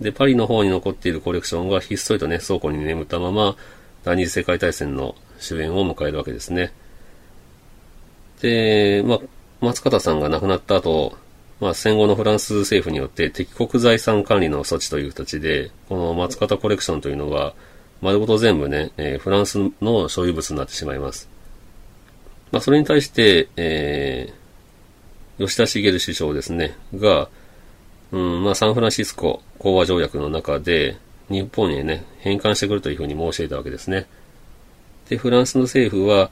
[0.00, 3.56] で、パリの方に残っているコレクションがひっそりとね、倉庫に眠ったまま、
[4.04, 6.72] 第二次世界大戦の終焉を迎えるわけですね。
[8.40, 9.20] で、まあ、
[9.60, 11.16] 松方さんが亡くなった後、
[11.60, 17.54] まあ、戦後のフランス政府によって敵国財産管理の措置という形で、この松方コレクションというのは、
[18.00, 21.28] 丸ごと全部ね、えー、フランスの所有物になってしまいます。
[22.52, 24.37] まあ、それに対して、えー、
[25.38, 27.28] 吉田茂首相ですね、が、
[28.10, 30.96] うん、まあ、サンフランシスコ講和条約の中で、
[31.28, 34.06] 日本にね、返還してくるというふうに申し上げたわけですね。
[35.08, 36.30] で、フランスの政府は、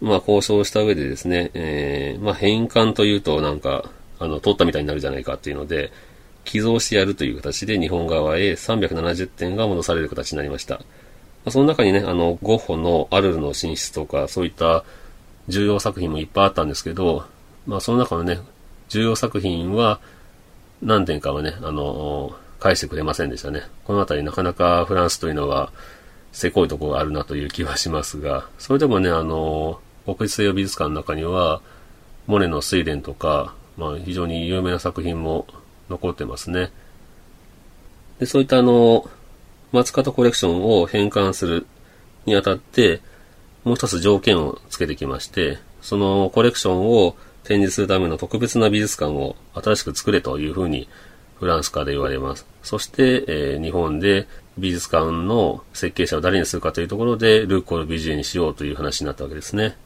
[0.00, 5.92] まあ、交渉した上でですね、えー、まあ、返還というと、なんか、あの、取ったみたいになるじゃないかっていうので、
[6.44, 10.76] 寄贈してやるという形で日本側へ370点が戻される形になりました。
[10.76, 10.82] ま
[11.46, 14.84] あ、その中にね、あの、ゴッホのアルルの寝室とか、そういった
[15.48, 17.24] 重要作品もいっぱいあったんですけど、
[17.66, 18.40] まあ、その中のね、
[18.88, 20.00] 重要作品は、
[20.82, 23.62] 何点かはね、あの、返してくれませんでしたね。
[23.84, 25.72] このあたりなかなかフランスというのは、
[26.32, 31.60] せこいとこがあるなという気はしますが、それでもね、あの、国立西洋美術館の中には、
[32.26, 35.46] モネの睡蓮とか、まあ、非常に有名な作品も
[35.88, 36.70] 残ってますね。
[38.18, 39.08] で、そういったあの、
[39.72, 41.66] 松方コレクションを返還する
[42.24, 43.00] にあたって、
[43.64, 50.88] もう一つ条件をつけてきまして、そのコレクションを展示するための特別な美術館を新しく作れというふうに
[51.38, 52.46] フランスから言われます。
[52.62, 54.26] そして、えー、日本で
[54.58, 59.76] 美術館の設計者を誰にするかというところで、ルーコール・ビジュにしようという話になったわけですね。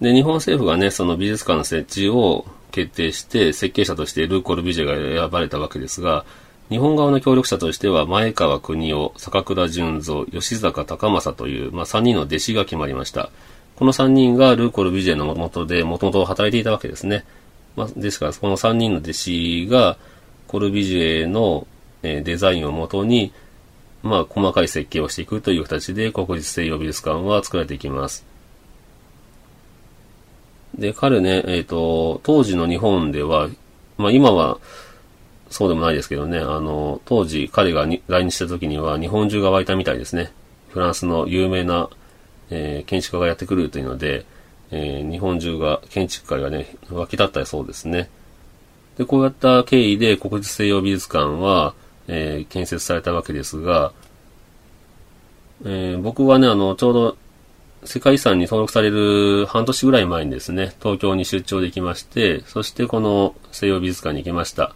[0.00, 6.24] で、日本政府がね、その美術館の設置を決定して、設計者としてルーコール・ビジュが選ばれたわけですが、
[6.70, 13.30] 日本側の協力者としては、前川国夫、坂倉淳三、吉坂隆正という、まあ、3人の弟子が決まりました。
[13.78, 17.24] この3人がルーコル・ビジェの元で、もともと働いていたわけですね。
[17.76, 19.96] まあ、ですから、この3人の弟子が、
[20.48, 21.64] コルビジュエの、
[22.02, 23.32] デザインをもとに、
[24.02, 28.26] まあ、細かい設計をしていくという形で、国立西洋美術館は作られていきます。
[30.76, 33.48] で、彼ね、えっ、ー、と、当時の日本では、
[33.96, 34.58] まあ今は、
[35.50, 40.32] そうでもないですけどね、あの、当時彼が来日した時には日本中が湧いたみたいですね。
[40.70, 41.88] フランスの有名な
[42.50, 44.24] えー、建築家がやってくるというので、
[44.70, 48.08] えー、日本中が、建築界がね、湧き立ったそうですね。
[48.96, 51.74] で、こうやった経緯で国立西洋美術館は、
[52.08, 53.92] えー、建設されたわけですが、
[55.64, 57.16] えー、僕はね、あの、ちょうど
[57.84, 64.74] 世界遺産に登録される半年ぐらい前にですね、東京に出張できまして、そしてこの西洋美術館に行きました。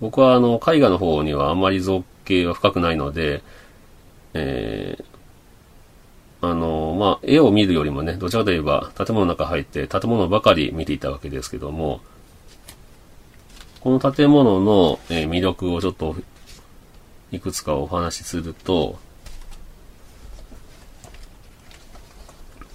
[0.00, 3.42] 僕はあの、絵画の方にはあんまり造形が深くないので、
[4.34, 5.04] えー、
[6.42, 12.00] あの、まあ、絵を見るよりもね、どちらかといえば建物の中入って建物ばかり見ていたわけですけども、
[13.80, 16.14] この建物の、え魅力をちょっと
[17.32, 18.98] いくつかお話しすると、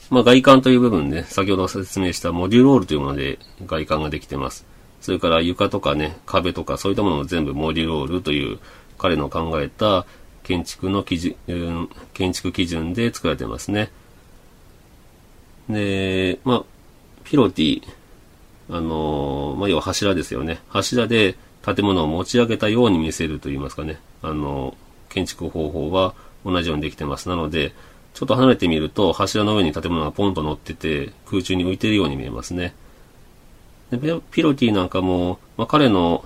[0.10, 4.66] まあ、外観という部分ね、先ほど説明したモデュロールというもので外観ができてます。
[5.02, 8.60] それから床とかね、壁とかそういったものも全部モデュロールという
[8.98, 10.06] 彼の考えた
[10.46, 11.36] 建築の基準、
[12.14, 13.92] 建築基準で作られてますね。
[15.68, 16.64] で、まあ、
[17.24, 17.84] ピロティ、
[18.70, 20.60] あのまあ、要は柱ですよね。
[20.70, 24.00] 柱で建物を持ち上げたように見せると言いますかね。
[24.22, 24.76] あの
[25.10, 26.14] 建築方法は
[26.46, 27.28] 同じようにできてます。
[27.28, 27.74] なので、
[28.14, 32.76] ちょっと離れてみると、柱の上に建物がポンと乗ってて、空中に浮いてるように見えますね。
[33.92, 33.98] で
[34.32, 36.24] ピロティなんかも、まあ、彼の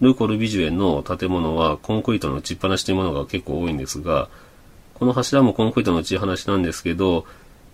[0.00, 4.28] ルコルビジュエの建物はコンクリートの打ちっぱなしというものが結構多いんですが、
[4.94, 7.26] この柱もコンクリートの打ちっぱなしなんですけど、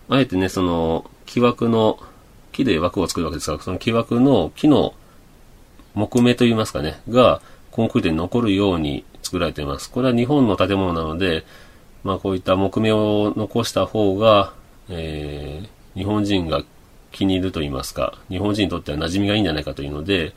[0.08, 1.98] あえてね、その木枠の、
[2.52, 4.94] 木で枠を作るわけですが、その木枠の木の
[5.94, 7.40] 木目といいますかね、が
[7.70, 9.90] コンクリートに残るように作られています。
[9.90, 11.44] これは日本の建物なので、
[12.02, 14.52] まあこういった木目を残した方が、
[14.88, 16.62] えー、日本人が
[17.12, 20.32] 気に入ると言いますか、日本人にとっては馴染みがいいんじゃないかというので、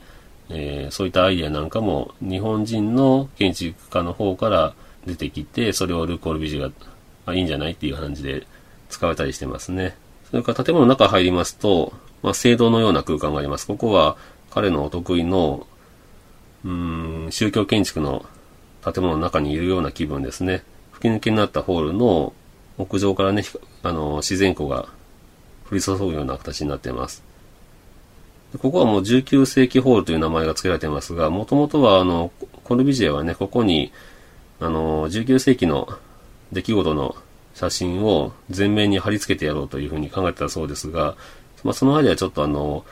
[0.50, 4.74] えー、そういったアイデアなんかも日本人の建築家の方から
[5.06, 6.72] 出てきて、それをル・コルビジュ
[7.26, 8.46] がいいんじゃないっていう感じで
[8.88, 9.96] 使われたりしてますね。
[10.30, 11.92] それから建物の中入りますと、
[12.22, 13.66] まあ、聖堂のような空間があります。
[13.66, 14.16] ここは
[14.50, 15.66] 彼のお得意の、
[16.64, 18.24] うん、宗教建築の
[18.84, 20.62] 建物の中にいるような気分ですね。
[20.92, 22.32] 吹き抜けになったホールの
[22.78, 23.42] 屋上からね、
[23.82, 24.88] あの、自然光が
[25.70, 27.22] 降り注ぐような形になっています。
[28.60, 32.30] ここはもう19世紀ホールという名前が付けられていますが、もともとはあの、
[32.62, 33.92] コルビジェはね、ここに、
[34.60, 35.88] あの、19世紀の
[36.52, 37.16] 出来事の
[37.54, 41.16] 写真を全面に貼り付けてやろうというふうに考えてたそうですが、
[41.64, 42.84] まあ、その間はちょっとあの、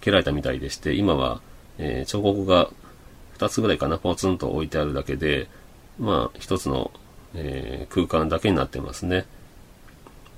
[0.00, 1.40] 蹴られたみたいでして、今は、
[1.78, 2.70] えー、彫刻が
[3.38, 5.48] 2つぐらいかな、ポツンと置いてあるだけで、
[5.98, 6.90] まあ、1つの、
[7.34, 9.26] えー、空間だけになってますね。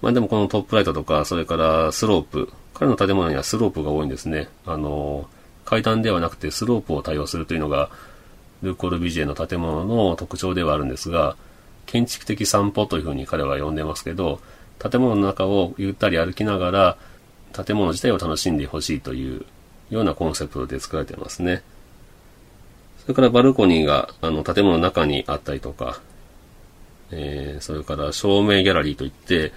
[0.02, 4.48] まあでもこのトップライトとか、それからスロープ、彼の建物にはスロープが多いんですね。
[4.66, 5.28] あの、
[5.64, 7.90] 階段ではなくてスロープを対応するというのが、
[8.62, 11.36] ル・コルビジエの建物の特徴ではあるんですが、
[11.86, 14.40] 建築的散歩というふうに彼は呼んでますけど、
[14.78, 16.96] 建物の中をゆったり歩きながら、
[17.52, 19.44] 建物自体を楽しんでほしいという
[19.90, 21.62] ようなコンセプトで作られてますね。
[23.02, 26.00] それからバルコニーがあの建物の中にあったりとか、
[27.10, 29.52] えー、それから照明ギャラリーといって、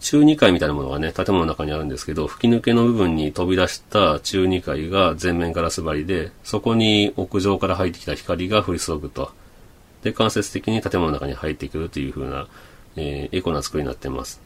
[0.00, 9.30] 中2階みたいなものがね、建物の中にあるんですけど、吹き抜けの部分に飛び出した中2階が全面ガラス張りで、そこに屋上から入ってきた光が降り注ぐと。
[10.02, 12.48] で、間接的に建物の中に入ってくるという風な、
[12.96, 14.40] えー、エコな作りになっています。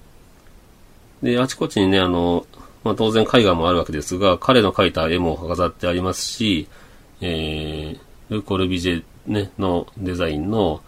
[1.23, 2.47] で、あちこちにね、あの、
[2.83, 6.69] まあ、当然絵画もあるわけですが、彼の描いた絵も飾ってありますし、
[7.21, 10.83] えー、ル・コルビジェ、ね、のデザインの、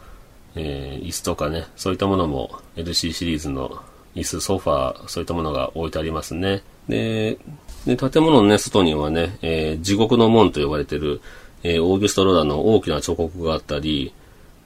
[0.57, 3.81] えー、椅子とかね、そういったものも LC シリーズの
[4.17, 6.63] 椅子、ソファー、そういったものが置いてありますね。
[6.89, 7.39] で、
[7.87, 11.21] で建物のね、外にはね、えー、地獄の門と呼ばれてる、
[11.63, 14.13] えー、オーギュスト・ロダンの大きな彫刻があったり、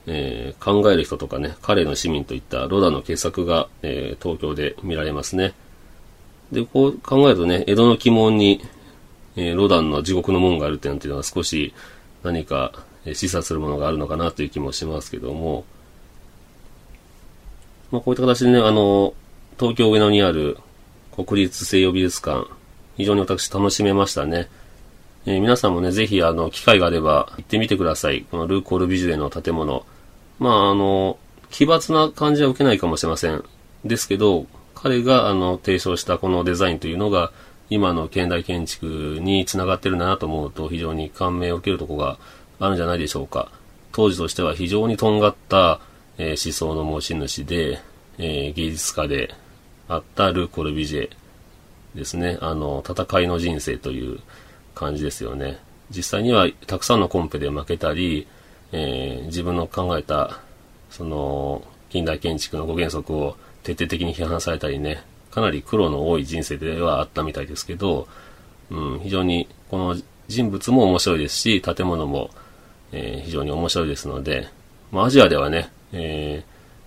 [0.06, 5.52] えー、考える人とかね、彼の市民といったロダンの傑作が、えー、東京で見られますね。
[6.52, 8.62] で、こう考えるとね、江戸の鬼門に、
[9.36, 11.74] えー、ロダンの地獄の門があるっていうのは少し
[12.22, 12.72] 何か、
[13.04, 15.64] え、示唆するものがあるのかなという気もしますけども、
[17.90, 19.14] まあ、こういった形でね、あの、
[19.60, 20.56] 東京上野にある
[21.14, 22.48] 国立西洋美術館、
[22.96, 24.48] 非常に私楽しめましたね。
[25.26, 28.22] えー、皆さんもね、ぜひ、あの、機会があれば行ってみてください。
[28.30, 29.84] このルーコールビジュエの建物。
[30.38, 31.18] まあ、あの、
[31.50, 33.44] 奇抜な感じは受けないかもしれません。
[33.84, 37.30] ですけど、彼が、あの、提唱したこのデザインというのが、
[37.68, 42.16] 今の現代建築につながってるんだなと思うと、非常に感銘を受けるとこが
[42.60, 43.52] あるんじゃないでしょうか。
[43.92, 45.80] 当時としては非常にとんがった、
[46.16, 47.82] えー、思想の持ち主で、
[48.16, 49.34] えー、芸術家で、
[49.90, 51.10] あったル・コルビジェ
[51.96, 52.38] ですね。
[52.40, 54.20] あの、戦いの人生という
[54.74, 55.58] 感じですよね。
[55.90, 58.28] 実際にはたくさんのコンペで負けたり、
[58.70, 60.38] えー、自分の考えた、
[60.90, 68.06] その、近代建築の5原則を徹底的に批判されたりね、かなり苦労の多い人生ではあったみたいですけど、
[68.70, 69.96] うん、非常にこの
[70.28, 72.30] 人物も面白いですし、建物も、
[72.92, 74.48] えー、非常に面白いですので、
[74.92, 76.44] まあ、アジアではね、え、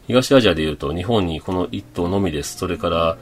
[0.08, 2.58] 東アジアでいうと日本にこの1棟のみです。
[2.58, 3.18] それから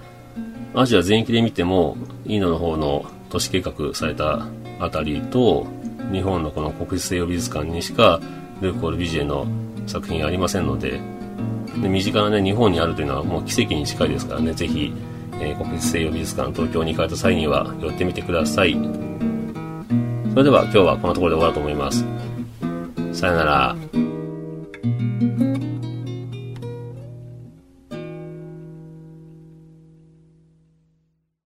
[0.73, 4.47] アジア全域で見てもインドの方の都市計画された
[4.79, 5.67] あたりと
[6.11, 8.19] 日本のこの国立西洋美術館にしか
[8.61, 9.47] ルーコール・ビジェの
[9.87, 10.99] 作品ありませんので、
[11.81, 14.93] で身近なね、日本にあるというのはもう奇跡に近いですからね、ぜひ、
[15.39, 18.73] えー、国立西洋美術館東京に行かれた際には寄ってみてください。
[20.31, 22.05] それでは今日はこんなところで終わろうと思います。
[23.19, 23.75] さよなら。